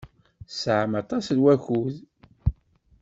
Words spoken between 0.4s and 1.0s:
Tesɛam